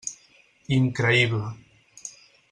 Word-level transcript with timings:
Increïble. 0.77 1.41